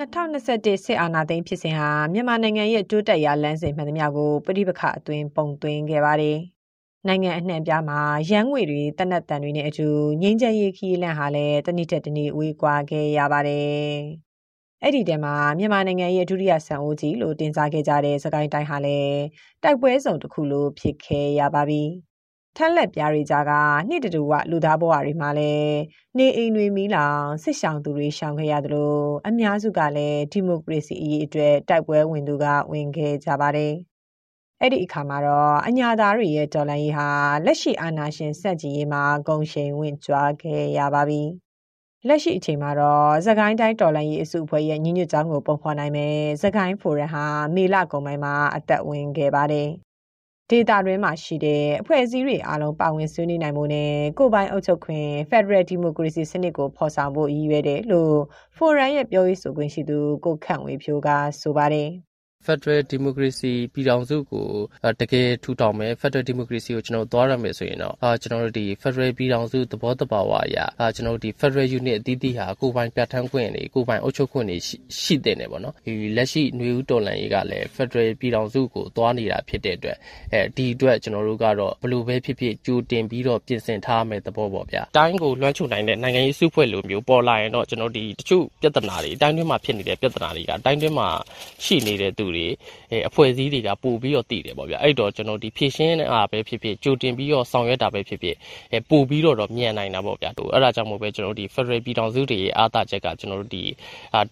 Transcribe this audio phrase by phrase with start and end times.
[0.00, 6.38] 2021စစ်အာဏာသိမ်းဖြစ်စဉ်ဟာမြန်မာနိုင်ငံရဲ့တိုးတက်ရာလမ်းစဉ်မှန်သမျှကိုပြိပခအတွင်းပုံသွင်းခဲ့ပါတယ်။
[7.08, 8.00] နိုင်ငံအနှံ့ပြားမှာ
[8.30, 9.88] ရန်ငွေတွေတနက်တန်တွေနဲ့အတူ
[10.22, 13.80] ငင်းချရေးခီးလန့်ဟာလည်းတနည်းတက်တနည်းဝေးကွာခဲ့ရပါတယ်။
[14.82, 19.20] အဲ့ဒီတဲမှာမြန်မာနိုင်ငံရဲ့ဒုတိယဆန်အိုးကြီးလို့တင်စားခဲ့ကြတဲ့စကိုင်းတိုင်းဟာလည်း
[19.62, 21.82] တိုက်ပွဲစုံတစ်ခုလိုဖြစ်ခဲ့ရပါပြီ။
[22.56, 23.52] ထက်လက်ပြားတွေကြားက
[23.88, 25.76] နှစ်တူဝလူသားဘဝတွေမှာလည်း
[26.16, 28.94] နေအိမ်တွေမီးလောင်စစ်ဆောင်သူတွေရှောင်ခဲ့ရသလို
[29.28, 33.74] အများစုကလည်းဒီမိုကရေစီအရေးအတွက်တိုက်ပွဲဝင်သူကဝင်ခဲ့ကြပါတယ်။
[34.60, 37.08] အဲ့ဒီအခါမှာတော့အညာသားတွေရဲ့တော်လှန်ရေးဟာ
[37.44, 41.22] လက်ရှိအာဏာရှင်စက်ကြီးရေးမှာဂုံရှိန်ဝင်ကြွားခဲ့ရပါပြီ။
[42.08, 49.70] လက်ရှိအချိန်မှာတော့သခိုင်းတိုင်းတော်လန်ရေးအစုအဖွဲ့ရဲ့ညီညွတ်ကြောင်းကိုပုံဖော်နိုင်မယ်။သခိုင်းဖိုရန်ဟာမေလကုံပိုင်းမှာအသက်ဝင်ခဲ့ပါတယ်။
[50.50, 58.14] ဒေတာတွင်းမှာရှိတဲ့အဖွဲ့အစည်းတွေအားလုံးပါဝင်ဆွေးနွေးနိုင်မှုနဲ့ကိုယ်ပိုင်အုပ်ချုပ်ခွင့် Federal Democracy စနစ်ကိုဖော်ဆောင်ဖို့ရည်ရွယ်တယ်လို့
[58.56, 61.08] Forum ရဲ့ပြောရေးဆိုခွင့်ရှိသူကိုခန့်ဝေဖြိုးက
[61.40, 61.90] ဆိုပါတယ်။
[62.46, 64.48] Federal Democracy ပြည်ထောင်စုကို
[65.00, 70.58] တကယ်ထူထောင်မယ်။ Federal Democracy ကိုကျွန်တော်သွားရမယ်ဆိုရင်တော့ကျွန်တော်တို့ဒီ Federal ပြည်ထောင်စုသဘောတဘာဝအရ
[70.96, 74.58] ကျွန်တော်တို့ဒီ Federal Unit အသီးသီးဟာကိုယ်ပိုင်ပြဋ္ဌာန်းခွင့်တွေကိုယ်ပိုင်အုပ်ချုပ်ခွင့်တွေ
[75.02, 79.96] ရှိတဲ့နေပေါ့နော်။ဒီလက်ရှိຫນွေဦးတော်လှန်ရေးကလည်း Federal ပြည်ထောင်စုကိုသွားနေတာဖြစ်တဲ့အတွက်
[80.32, 91.08] အဲဒီအတွက်ကျွန်တော်တို့ကတော့ဘလို့ပဲဖြစ်ဖြစ်ကြိုတင်ပြီးတော့ပြင်ဆင်ထားမယ်သဘောပေါ့ဗျာ။တိုင်းကိုလွှမ်းခြုံနိုင်တဲ့နိုင်ငံရေးစုဖွဲ့လိုမျိုးပေါ်လာရင်တော့ကျွန်တော်ဒီတချို့ပြဿနာတွေအတိုင်းတွင်းမှာဖြစ်နေတဲ့ပြဿနာတွေကအတိုင်းတွင်းမှာ
[91.64, 92.46] ရှိနေတဲ့သူတွေ
[93.08, 98.36] အဖွဲ့အစည်းတွေကပို့ပြီးတော့တည်တယ်ပေါ့ဗျာအဲ့တော့ကျွန်တော်ဒီဖြည့်ရှင်းတာပဲဖြစ်ဖြစ်ကြိုတင်ပြီးတော့ဆောင်ရွက်တာပဲဖြစ်ဖြစ်
[98.90, 103.64] ပို့ပြီးတော့တော့မြန်နိုင်တာပေါ့ဗျာအဲ့ဒါကြောင့်မို့ပဲကျွန်တော်ဒီ Federal ပြည်ထောင်စုတွေရဲ့အားသာချက်ကကျွန်တော်တို့ဒီ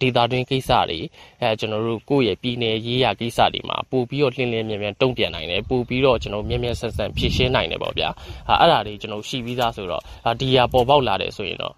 [0.01, 0.99] ဒေတာတွင်းကိစ္စတွေ
[1.41, 8.09] အဲကျွန်တော်တို့ကိုယ့်ရဲ့ပြည်နယ်ရေးရာကိစ္စတွေမှာပို့ပြီးတော့လှင်းလင်းမြန်မြန်တုံ့ပြန်နိုင်တယ်ပို့ပြီးတော့ကျွန်တော်မြန်မြန်ဆန်ဆန်ဖြည့်ရှင်းနိုင်တယ်ပေါ့ဗျာ
[8.59, 10.01] အဲ့ဒါတွေကျွန်တော်ရှိပြီးသားဆိုတော့
[10.41, 11.73] ဒီဟာပေါ်ပေါက်လာတယ်ဆိုရင်တော့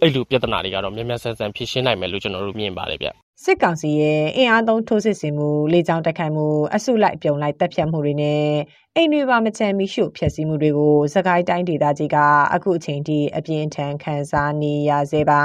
[0.00, 8.48] အဲ့လိုပြဿနာတွေကတော့မြန်မြန်ဆန်ဆန်ဖြေရှင်းနိုင်မယ်လို့ကျွန်တော်တို့မြင်ပါတယ်ဗျ စစ်ကောင်စီရဲ့အင်အားသုံးထိုးစစ်ဆင်မှုလေကြောင်းတိုက်ခိုက်မှုအစုလိုက်ပြုံလိုက်တပ်ဖြတ်မှုတွေနဲ့
[8.94, 12.16] အိမ်တွေပါမချမ်းမီရှို့ဖျက်ဆီးမှုတွေကိုစကိုင်းတိုင်းဒေသကြီးက
[12.54, 15.40] အခုအချိန်ထိအပြင်းထန်ခံစားနေရဆဲပါ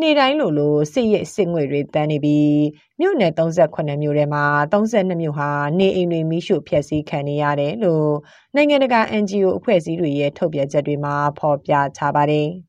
[0.00, 2.56] နေ့တိုင်းလိုလိုစစ်ရိတ်စစ်ငွေတွေတန်းနေပြီး
[3.00, 8.10] မြို့နယ်38မြို့ထဲမှာ32မြို့ဟာနေအိမ်တွေမိရှုဖျက်ဆီးခံနေရတယ်လို့
[8.54, 12.48] နိုင်ငံတကာ NGO အဖွဲ့အစည်းတွေရဲ့ထုတ်ပြန်ချက်တွေမှာဖော်ပြထားပါတယ်။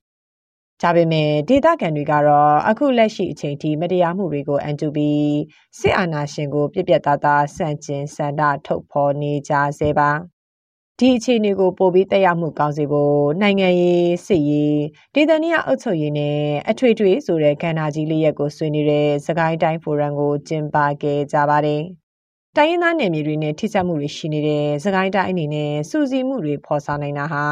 [0.83, 5.31] ဒါပေမဲ့ဒေသခံတွေကတော့အခုလက်ရှိအချိန်ထိမတရားမှုတွေကိုအန်တူပြီး
[5.79, 10.11] စစ်အာဏာရှင်ကို ပြက်ပြက်သားသားဆန့်ကျင်ဆန္ဒထုတ်ဖော်နေကြဆဲပါ
[10.99, 14.79] ဒီအခြေအနေကိုပိုပြီးတက်ရောက်မှုကောင်းစေဖို့နိုင်ငံရေးစစ်ရေး
[15.15, 16.37] ဒေသနီးအုပ်ချုပ်ရေးနဲ့
[16.69, 21.83] အထွေထွေဆိုတဲ့ကဏ္ဍကြီးလေးရက်ကိုဆွေးနွေးတဲ့စကိုင်းတိုင်းဖိုရမ်ကိုကျင်းပခဲ့ကြပါတယ်။
[22.61, 27.45] တိုင်းရင်းသားနယ်မြေတွေနဲ့ထိစပ်မှုတွေရှိနေတဲ့စကိုင်းတိုင်းအနေနဲ့စူးစီးမှုတွေဖော်ဆောင်နိုင်တာဟာ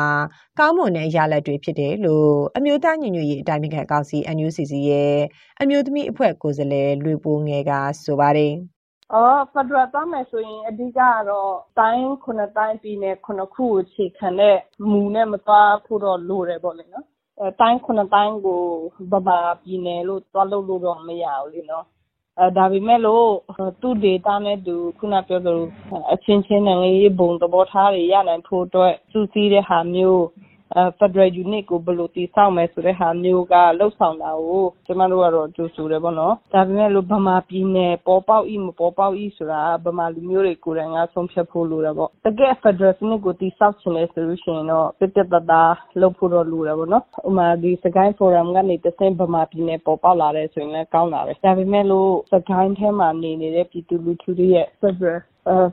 [0.59, 5.17] ကောင်းမွန်တဲ့ရလဒ်တွေဖြစ်တယ်လို့အမျိုးသားညီညွတ်ရေးအတိုင်းအမြကောင်စီ NUCC ရဲ့
[5.61, 7.71] အမျိုးသမီးအဖွဲ့ကိုယ်စားလှယ်လွေပိုးငယ်က
[8.03, 8.53] ဆိုပါတယ်။
[9.13, 14.57] အော်ဖက်ဒရယ်သွားမယ်ဆိုရင်အဓိကကတော့တိုင်းခုနှစ်တိုင်းပြည်နယ်ခုနှစ်ခုကိုခြေခံတဲ့
[14.89, 17.05] မူနဲ့မသွားဖို့တော့လိုတယ်ပေါ့လေနော်။
[17.41, 18.61] အဲတိုင်းခုနှစ်တိုင်းကို
[19.11, 21.85] ဗမာပြည်နယ်လို့သွားလို့လို့တော့မရဘူးလေနော်
[22.57, 23.27] ဒါပေမဲ့လို့
[23.81, 25.65] သူ့ဒေတာနဲ့သူခုနပြောသလို
[26.13, 30.23] အချင်းချင်းနိုင်ငံရေးဘုံသဘောထားတွေရနိုင်ဖို့အတွက် စုစည်းတဲ့ဟာမျိုး
[30.97, 55.21] ဖက်ဒရယ်ယူနစ်ကိုဘယ်လိုတည်ဆောက်မယ်ဆိုတဲ့ဟာမျိုးကလှုပ်ဆောင်တာကိုကျမတို့ကတော့ကြိုဆိုတယ်ပေါ့နော်။ဒါပေမဲ့လို့ဗမာပြည်နယ်ပေါ်ပေါက်၏မပေါ်ပေါက်၏ဆိုတာဗမာလူမျိုးတွေကိုယ်တိုင်ကဆုံးဖြတ်ဖို့လိုတာပေါ့။တကယ့်ဖက်ဒရယ်စနစ်ကိုတည်ဆောက်ချင်တယ်ဆိုလို့ရှိရင်တော့ပြတ်ပြတ်သားသားလုပ်ဖို့တော့လိုတာပေါ့နော်။ဥပမာဒီစကိုင်းဖိုရမ်ကနေတဆင့်ဗမာပြည်နယ်ပေါ်ပေါက်လာတယ်ဆိုရင်လည်းကောင်းတာပဲ။ဒါပေမဲ့လို့စကိုင်းထဲမှာနေနေတဲ့ပြည်သူလူထုတွေရဲ့ဖက်ဒရယ်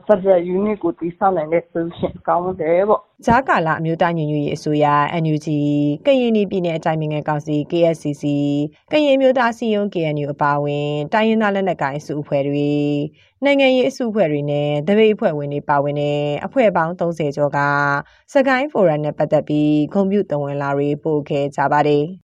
[0.05, 4.85] ဖက်ဒရယ်ယူနစ်ကိုတည်ဆောက်နိုင်တဲ့ solution ကောင်းတယ်ပေါ့ဂျာကာလာအမျိုးသားညီညွတ်ရေးအစိုးရ
[5.23, 5.47] NUG
[6.05, 8.23] ကရင်ပြည်နယ်အတိုင်းအမြံကောင်စီ KSCC
[8.91, 12.71] ကရင်မျိုးသားစီယုံ KNU အပါအဝင်တိုင်းရင်းသားလက်နက်ကိုင်အစုအဖွဲ့တွေ
[13.43, 17.59] နိုင်ငံရေးအစုအဖွဲ့တွေနဲ့တပိတ်အဖွဲ့ဝင်တွေပါဝင်တဲ့အဖွဲ့ပေါင်း30ကျော်က
[18.33, 22.24] စကိုင်းဖိုရမ်နဲ့ပတ်သက်ပြီးဂုဏ်ပြုတဝန်လာတွေပို့ခဲ့ကြပါတယ်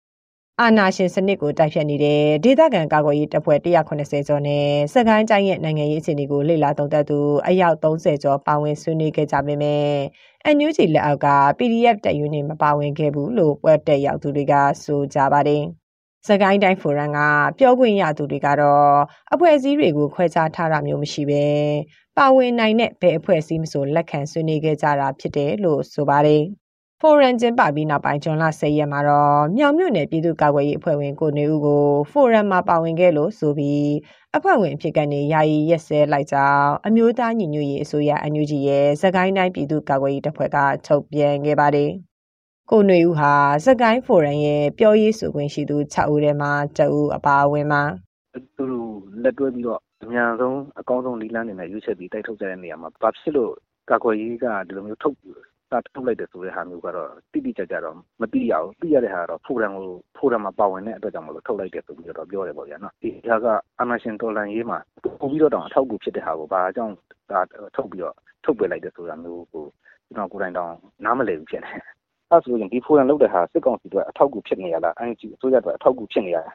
[0.63, 7.19] အာနာရှင်စနစ်ကိုတိုက်ဖြတ်နေတဲ့ဒေသခံကာကွယ်ရေးတပ်ဖွဲ့180ကျော်နဲ့စကိုင်းတိုင်းရဲ့နိုင်ငံရေးအခြေအနေကိုလေ့လာသုံးသပ်သူ
[7.49, 9.89] အယောက်30ကျော်ပါဝင်ဆွေးနွေးခဲ့ကြပေမဲ့
[10.45, 11.29] အန်ယူဂျီလက်အောက်က
[11.59, 15.63] PDF တပ်ယူနေမပါဝင်ခဲ့ဘူးလို့ပွဲတက်ရောက်သူတွေကဆိုကြပါတယ်။
[16.27, 17.19] စစကိုင်းတိုင်းဖိုရမ်က
[17.59, 18.93] ပြောခွင့်ရသူတွေကတော့
[19.33, 21.45] အဖွဲ့အစည်းတွေကိုခွဲခြားထားတာမျိုးမရှိပဲ
[22.19, 26.45] ပါဝင်နိုင်တဲ့ဘယ်အဖွဲ့အစည်းမဆိုလက်ခံဆွေးနွေးခဲ့ကြတာဖြစ်တယ်လို့ဆိုပါတယ်။
[27.03, 33.89] ဖိုရမ်ကျင်းပပြီးနောက်ပိုင်းဇွန်လ10ရက်မှာတော့မြောင်မြို့နယ်ပြည်သူ့ကာကွယ်ရေးအဖွဲ့ဝင်ကိုနေဦးကိုဖိုရမ်မှာပါဝင်ခဲ့လို့ဆိုပြီး
[34.37, 41.91] အဖွဲ့ဝင်ဖြစ်ကနေယာယီရက်စဲလိုက်ကြောင်းအမျိုးသားညီညွတ်ရေးအစိုးရအန်ယူဂျီရဲ့စကိုင်းတိုင်းပြည်သူ့ကာကွယ်ရေးတပ်ဖွဲ့ကထုတ်ပြန်ခဲ့ပါတယ်။
[42.71, 43.35] ကိုຫນွေဦးဟာ
[43.67, 47.83] စကိုင်းဖိုရမ်ရဲ့ပြောရေးဆိုခွင့်ရှိသူ6ဦးထဲမှာတဦးအပါအဝင်ပါ
[48.57, 48.91] သူတို့
[49.23, 53.53] လက်တွဲပြီးတော့အများဆုံးအကောင်းဆုံးလီလန်းနေနဲ့ရွေးချက်ပြီးတိုက်ထုတ်ကြတဲ့နေရာမှာဘာဖြစ်လို့
[53.91, 55.17] ကာကွယ်ရေးကဒီလိုမျိုးထုတ်
[55.73, 63.47] တာထုတ်လိုက်တယ်ဆိုတဲ့ဟာမျိုးကတော့တိတိကျကျတော့မသိရဘူးသိရတဲ့ဟာကတော့ဖိုရမ်ကိုဖိုရမ်မှာပါဝင်တဲ့အတွက်ကြောင့်မလို့ထုတ်လိုက်တယ်ဆိုပြီးတော့ပြောတယ်ပေါ့ဗျာနော်ဒီဟာက
[63.79, 64.79] အာနာရှင်တော်လန်ရေးမှာ
[65.21, 66.95] ပို့ပြီးတော့တောင်အထောက်အကူဖြစ်တဲ့ဟာကိုဘာကြောင့်
[67.31, 67.41] ဒါ
[67.77, 69.65] ထုတ်ပြီးတော့ထုတ်ပြလိုက်တယ်ဆိုတာမျိုးကို
[70.07, 70.73] ကျွန်တော်ကိုယ်တိုင်တောင်
[71.05, 71.71] နားမလည်ဘူးဖြစ်နေ
[72.31, 76.55] အဲ့ဆိုရင်ဒီဖိုရမ်လုပ်တဲ့ဟာစစ်ကောင်စီအတွက်အထောက်အကူဖြစ်နေရလားအန်ဂျီအစိုးရအတွက်အထောက်အကူဖြစ်နေရလား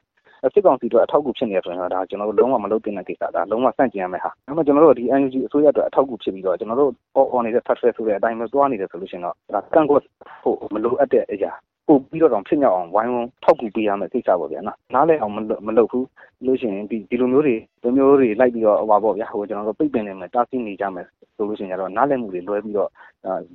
[0.53, 6.91] စစ်ကောင်စီအတွက်အထောက်အကူဖြစ်နေရဆိုရင်တော့ဒါကျွန်တော်တို့လုံးဝမလုပ်သင့်တဲ့ကိစ္စဒါလုံးဝစန့်ကျင်ရမယ့်ဟာဒါပေမဲ့ကျွန်တော်တို့ဒီ NUG အစိုးရအတွက်အထောက်အကူဖြစ်ပြီးတော့ကျွန်တော်တို့
[7.35, 10.03] on နေတဲ့ fast track ဆိုတဲ့အတိုင်းပဲသွားနေတယ်ဆိုလို့ရှိရင်တော့ဒါကန့်ကွက်
[10.43, 11.51] ဖို့မလိုအပ်တဲ့အရာ
[11.87, 15.37] ပို့ပြီးတော့တောင်ဖြစ်မြောက်အောင်ဝိုင်းဝန်းထောက်ကူပေးရမယ့်ကိစ္စပေါ့ဗျာနော်နားလည်အောင်မ
[15.77, 16.07] လုပ်ဘူး
[16.45, 22.89] လို့ရှိရင်ဒီဒီလိုမျိုးတွေလိုမျိုးတွေလိုက်ပြီးတော့ဟောပါပေါ့ဗျာဟိုကျွန်တော်တို့ပိတ်ပင်နေမယ်တားဆီးနေကြမယ်ဆိုလို့ရှိရင်တော့နားလည်မှုတွေလွဲပြီးတော့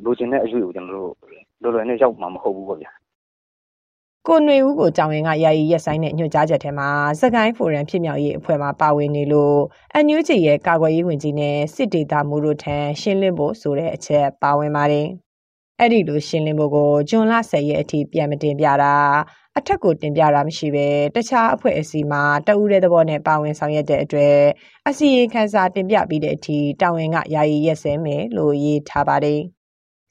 [0.04, 1.12] လိုချင်တဲ့အရွေးကိုကျွန်တော်တို့
[1.62, 2.90] လွယ်လွယ်နဲ့ရောက်မှာမဟုတ်ဘူးပေါ့ဗျာ
[4.26, 6.88] ကိုຫນွေဦးကိုကြောင်ရင်ကယာယီရက်ဆိုင်တဲ့ညွှန်ကြားချက်ထဲမှာ
[7.20, 9.58] စကိုင်းဖိုရမ်ဖြစ်မြောက်ရေးအဖွဲ့မှပါဝင်နေလို့
[9.94, 15.06] အန်ယူဂျီရဲ့ကာကွယ်ရေးဝန်ကြီးနဲ့စစ်ဒေသမူတို့ထံရှင်းလင်းဖို့ဆိုတဲ့အချက်ပါဝင်ပါတယ်။
[15.80, 18.94] အဲ့ဒီလိုရှင်းလင်းဖို့ကိုဂျွန်လ10ရက်အထိပြန်မတင်ပြတာ
[19.58, 24.38] အထက်ကိုတင်ပြတာမရှိပဲတခြားအဖွဲ့အစည်းမှာတအူးတဲ့သဘောနဲ့ပါဝင်ဆောင်ရွက်တဲ့အတွက်
[24.88, 29.42] အစီရင်ခံစာတင်ပြပြီးတဲ့အထိတာဝန်ကယာယီရက်စဲမယ်လို့ရေးထားပါတယ်။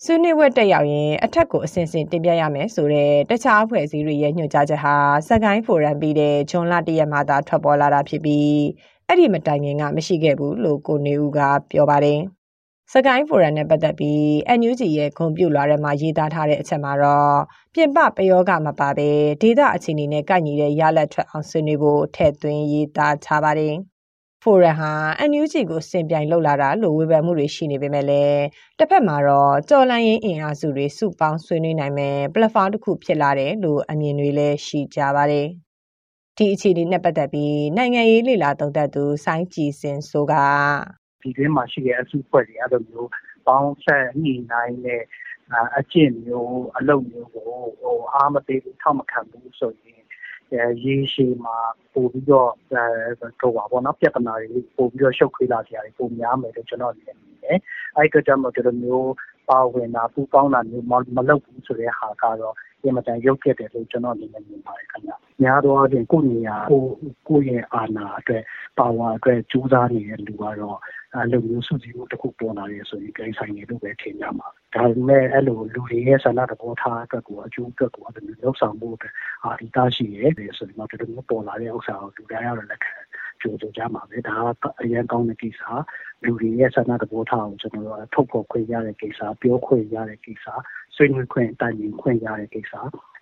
[0.06, 4.96] ဆွေးနွေးပွဲတက်ရောက်ရင်အထက်ကိုအစဉ်စဉ်တင်ပြရမယ်ဆိုတဲ့တခြားအဖွဲ့အစည်းတွေရဲ့ညွှန်ကြားချက်ဟာ
[5.28, 8.52] စကိုင်းဖိုရမ်ပြီးတဲ့ဂျွန်လတရက်မှသာထွက်ပေါ်လာတာဖြစ်ပြီး
[9.08, 11.40] အဲ့ဒီမတိုင်ခင်ကမရှိခဲ့ဘူးလို့ကိုနေဦးက
[11.72, 12.20] ပြောပါတယ်။
[12.94, 14.22] စကိုင်းဖိုရမ်နဲ့ပတ်သက်ပြီး
[14.60, 17.38] NUG ရဲ့ဂုံပြူလာထဲမှာရေးသားထားတဲ့အချက်မှာတော့
[17.74, 19.10] ပြင်ပပယောဂမပါပဲ
[19.42, 23.76] ဒေတာအခြေအနေနဲ့ကိုက်ညီတဲ့ရလက်ထွက်အောင်ဆွေးနွေးဖို့ထည့်သွင်းရေးသားထားပါတယ်။
[24.50, 24.92] ဖိုရန်ဟာ
[25.30, 28.44] NUG ကိုစင်ပြိုင်လှုပ်လာတာလို့ဝေဖန်မှုတွေရှိနေပေမဲ့လည်း
[28.80, 35.48] တစ်ဖက်မှာတော့ကြော်လန့်ရင်းအင်အားစုတွေစုပေါင်းဆွေးနွေးနိုင်မယ်ပလက်ဖောင်းတစ်ခုဖြစ်လာတယ်လို့အမြင်တွေလည်းရှိကြပါတယ်။
[36.38, 40.34] ဒီအခြေအနေနဲ့ပတ်သက်ပြီးနိုင်ငံရေးလေလာသုံးသပ်သူစိုင်းကြည်စင်ဆိုက
[41.22, 43.10] ဒီတွင်းမှာရှိတဲ့အစုဖွဲ့တွေအဲ့လိုမျိုး
[43.48, 45.04] ပေါင်းဆက်ညှိနှိုင်းတဲ့
[45.80, 50.02] အကျင့်မျိုးအလုပ်မျိုးကိုဟိုအားမပေးဘူးထောက်မခံဘူးဆိုရင်
[50.84, 51.58] ရေရှည်မှာ
[51.94, 52.52] ပိုပြီးတော့
[53.40, 57.58] ထုတ်ပါပေါ့နော်ပြဿနာတွေပိုပြီးတော့ရှုပ်ထွေးလာစရာတွေပိုများမယ်လို့ကျွန်တော်မြင်တယ်။
[57.96, 59.12] အဲ့ဒီကြောင့်မို့ဒီလိုမျိုး
[59.50, 60.86] ပါဝင်တာပူပေါင်းတာမျိုး
[61.18, 65.12] မလုပ်ဘူးဆိုတဲ့ဟာကတော့အင်မတန်ရုပ်ခဲ့တယ်လို့ကျွန်တော်အနေနဲ့မြင်ပါတယ်ခင်ဗျ။
[65.44, 66.84] များသောအားဖြင့်ကိုယ့်နေရာကို
[67.28, 68.44] ကိုယ့်ရဲ့အာဏာအတွက်
[68.78, 70.78] ပါဝါအတွက်ကြိုးစားနေတဲ့လူကတော့
[71.15, 79.13] အဲ့လိုမျိုးစုစည်းမှုတစ်ခုပေါ်လာတယ်ဆိုရင်ကြိုင်ဆိုင်နေလို့ပဲထင်ကြမှာဒါပေမဲ့အဲ့လိုလူတွေရဲ့ဆန္ဒတဘောထားအတွက်ကိုအကျိုးအတွက်ကိုအဲ့လိုလောက်ဆောင်မှုအတွက်
[79.44, 80.27] အာဒီတာရှိရဲ
[80.57, 82.94] ဆိုရင်တော့ဒီလိုမျိုးပေါ်လာတဲ့ဥစ္စာကိုလူတိုင်းရတော့လက်ခံ
[83.42, 85.62] ကြိုးကြကြမှာပဲဒါကအရင်ကောင်းတဲ့ကိစ္စ
[86.25, 90.45] လူတွေရဲ့ဆန္ဒတဘောထားကိုကျွန်တော်တို့ထုတ်ဖော်ခွင့်ရတဲ့ကိစ္စပြောခွင့်ရတဲ့ကိစ္စ
[90.95, 92.74] ဆွေးနွေးခွင့်တိုင်ပင်ခွင့်ရတဲ့ကိစ္စ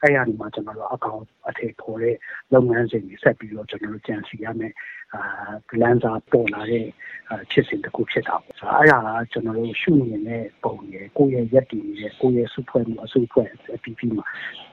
[0.05, 2.15] အဲ့ရဒီမှာကျွန်တော်တို့အကောင်အထည်ဖော်တဲ့
[2.53, 4.73] လုပ်ငန်းစဉ်တွေဆက်ပြီးတော့ကျွန်တော်တို့ကြံစီရမယ်
[5.13, 5.21] အာ
[5.81, 6.85] လမ်းစာပေါ်လာတဲ့
[7.51, 14.25] ဖြစ်စဉ်တစ်ခုဖြစ်တာပေါ့ဆိုတော့အဲ့ဒါကကျွန်တော်တို့ရှုမြင်တဲ့ပုံရယ်ကိုယ့်ရဲ့ရက်တည်ရဲ့ကိုယ့်ရဲ့စုဖွဲ့မှုအစုဖွဲ့အပြီးပြီးမှာ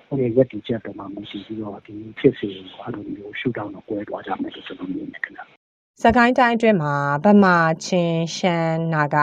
[0.09, 5.62] ကိုယ့်ရဲ့ရက်တည်ချက်ပေါ်မှာမူတည်ပြီးတော့ဒီဖြစ်စဉ်ကိုအဲ့လိုမျိုးရှုထောင့်တော့ကွဲသွားကြမယ်လို့ကျွန်တော်မြင်နေကြတယ်
[6.01, 6.95] စကိုင်းတိုင်းအတွင်းမှာ
[7.25, 7.57] ဗမာ
[7.87, 9.19] ချင်းရှမ်းနာဂ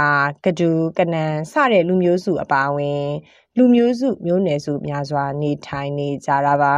[0.46, 3.08] ကဒူကနန်စတဲ့လူမျိုးစုအပါအဝင်
[3.58, 6.74] လူမျိုးစုမျိုးနွယ်စုများစွာနေထိုင်နေကြတာပါ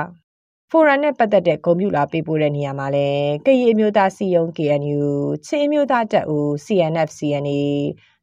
[0.69, 3.09] ဖိုရမ်နဲ့ပတ်သက်တဲ့ဂုံပြူလာပေးပို့တဲ့နေရာမှာလဲ
[3.45, 5.03] ကရင်မျိုးသားစီယုံ KNU
[5.47, 7.61] ချင်းမျိုးသားတပ်ဦး CNF CNA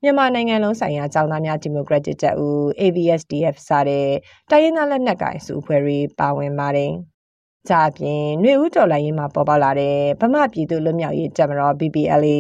[0.03, 4.09] မြန်မာနိုင်ငံလုံးဆိုင်ရာကျောင်းသားများဒီမိုကရက်တစ်တပ်ဦး ABSDF စတဲ့
[4.51, 6.93] တိုင်းရင်းသားလက်နက်ကိုင်စုအဖွဲ့တွေပါဝင်ပါတယ်။
[7.71, 12.39] ဒါအပြင်ຫນွေဦးတော်လိုင်းရင်မှာပေါ်ပေါက်လာတဲ့ဗမာပြည်သူလွတ်မြောက်ရေးတပ်မတော် BPLA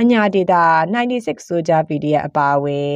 [0.00, 0.62] အညာဒေတာ
[0.94, 2.92] 96ဆိုကြ PDF အပါအဝင်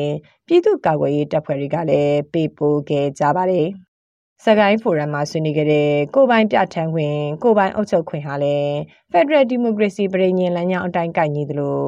[0.46, 3.68] ပြည်သူ့ကာကွယ်ရေးတပ်ဖွဲ့တွေကလည်းပေးပို့ခဲ့ကြပါတယ်။
[4.44, 8.72] စကိုင်းဖိုရမ်မှာဆွေးနွေးခဲ့တဲ့ကိုပိုင်ပြဋ္ဌာန်းခွင့်ကိုပိုင်အုပ်ချုပ်ခွင့်ဟာလည်း
[9.12, 11.78] Federal Democracy ပြည်ညင်လမ်းကြောင်းအတိုင်းကိုက်ညီသလို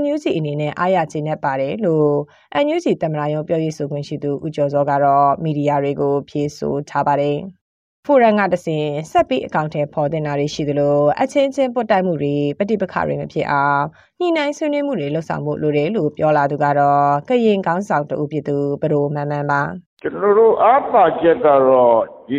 [0.00, 2.12] NUG အနေနဲ့အားရကျေနပ်ပါတယ်လို့
[2.64, 7.38] NUG သမ္မတရုံးပြောရေးဆိုခွင့်ရှိသူဦးကျော်စောကတော့မီဒီယာတွေကိုဖြေဆိုထားပါတယ်။
[8.06, 13.82] ဖိုရမ်ကတစဉ်ဆက်ပြီးအကောင့်ထဲပေါ်တင်တာတွေရှိသလိုအချင်းချင်းပုတ်တိုက်မှုတွေပဋိပက္ခတွေမဖြစ်အောင်
[14.20, 19.60] ညှိနှိုင်းဆွေးနွေးမှုတွေလှုပ်ဆောင်ဖို့လိုတယ်လို့ပြောလာသူကတော့ကရင်ကောင်းဆောင်တူဖြစ်သူဘရိုမန်မန်ပါ
[20.02, 21.96] ကျွန်တော်တို့အားပါချက်ကတော့
[22.28, 22.36] ဒီ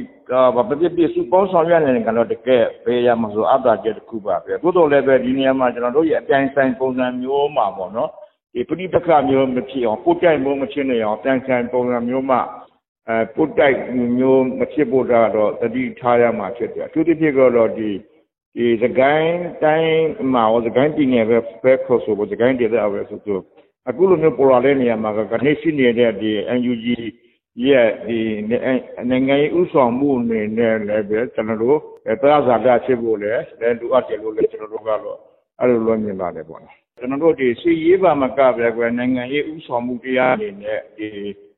[0.55, 8.09] ဘာပတိပိစုပေါင်းဆောင်ရွက်နေတဲ့ကတော့တကယ်ပေးရမှာဆိုအပ်တာချက်တစ်ခုပါပဲသို့တော်လည်းပဲဒီနေရာမှာကျွန်တော်တို့ရဲ့အပြိုင်ဆိုင်ပုံစံမျိုးမှာပေါ့နော်
[8.53, 12.39] ဒီပဋိပက္ခမျိုးမဖြစ်အောင်ကိုယ်တိုင်မျိုးမဖြစ်နေအောင်အပြိုင်ဆိုင်ပုံစံမျိုးမှာ
[13.09, 13.77] အဲကိုယ်တိုင်
[14.17, 17.89] မျိုးမဖြစ်ဖို့တော့တတိထားရမှာဖြစ်တယ်အထူးသဖြင့်ကတော့ဒီ
[18.55, 20.01] ဒီသကိုင်းတိုင်း
[20.33, 23.43] မှာဟောသကိုင်းပြည်နယ်ပဲပဲခေါ်ဆိုဖို့သကိုင်းဒေသပဲဆိုတော့
[23.89, 26.85] အခုလိုမျိုးပေါ်လာတဲ့နေရာမှာကနေရှိနေတဲ့ဒီ NUG
[27.67, 28.19] ရဲ့ဒီ
[29.09, 31.79] နိုင်ငံရေးဥဆောင်မှုအနေနဲ့လည်းပဲကျွန်တော်တို့
[32.21, 35.19] တရားစာပြဖြစ်ဖို့လည်းလည်းလိုအပ်တယ်လို့လည်းကျွန်တော်တို့ကတော့
[35.59, 41.07] အဲ့လိုလိုမြင်ပါတယ်ပေါ့နော်ကျွန်တော်တို့ဒီစီရေးပါမကပဲကွယ်နိုင်ငံရေးဥဆောင်မှုတရားအနေနဲ့ဒီ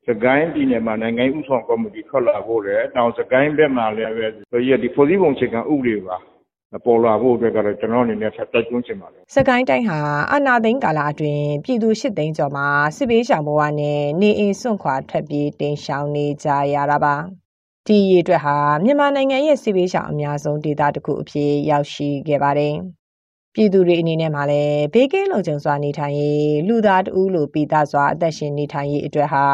[0.08, 6.18] စကိုင်းပြည်နယ်မှာနိုင်ငံရေးဥဆောင်ကော်မတီထွက်လာဖို့လည်းနောက်စကိုင်းဘက်မှာလည်းပဲဆိုရဒီဖွဲ့စည်းပုံအခြေခံဥပဒေပါ
[6.86, 10.00] ပေါ်လာဖို့အတွက်ကတော့ကျွန်တော်အနေနဲ့ဆက်တိုက်တွန်းချင်ပါတယ်။စကိုင်းတိုင်းဟာ
[10.32, 17.16] အာနာသိန်းကာလအတွင်းပြည်သူ၈သိန်းကျော်မှာစစ်ပေးရှောင်ဘဝနဲ့နေအိမ်စွန့်ခွာထွက်ပြေးတင်ရှောင်နေကြရတာပါ။
[17.88, 22.76] ဒီရေအတွက်ဟာမြန်မာနိုင်ငံရဲ့စစ်ပေးရှောင်အများဆုံးဒေသတစ်ခုအဖြစ်ရောက်ရှိခဲ့ပါတယ်။
[23.58, 29.46] ပြည်သူတွေအနေနဲ့မှလည်းဘေးကင်းလုံခြုံစွာနေထိုင်ရေးလူသားတဦးလိုပြည်သားစွာအသက်ရှင်နေထိုင်ရေးအတွက်ဟာ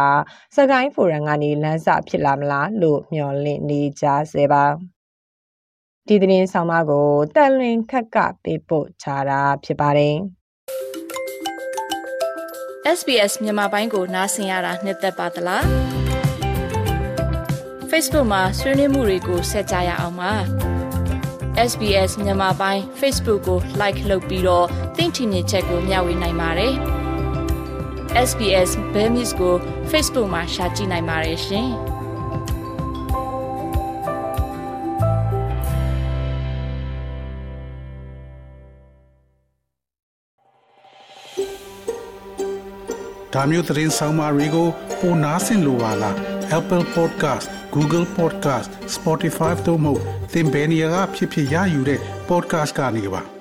[0.56, 4.64] စကိုင်းဖိုရမ်ကနေလမ်းစဖြစ်လာမလားလို့မျှော်လင့်နေကြဆဲပါ။
[6.08, 10.16] ဒီသတင်းဆောင်မကိုတန်လွင်ခက်ကပေးပို့ချတာဖြစ်ပါတယ်။
[12.98, 15.64] SBS မြန်မာပိုင်းကိုနားဆင်ရတာနှစ်သက်ပါတလား
[17.90, 20.34] Facebook မှာဆွေးနွေးမှုတွေကိုဆက်ကြရအောင်ပါ။
[21.70, 24.66] SBS မြန်မာပိုင်း Facebook ကို Like လုပ်ပြီးတော့
[24.98, 26.74] သင်ချင်တဲ့ချက်ကိုမျှဝေနိုင်ပါတယ်။
[28.30, 29.56] SBS Bemis ကို
[29.92, 31.70] Facebook မှာ Share ကြည့်နိုင်ပါတယ်ရှင်။။
[43.34, 44.68] ဒါမျိုးသတင်းဆောင်မတွေကို
[45.00, 49.93] ပိုနားဆင်လိုပါလား Apple Podcast Google Podcast Spotify တို့မှာ
[50.33, 53.23] သင်ပင်ရာဖြစ်ဖြစ်ရယူတဲ့ podcast ကနေပါ။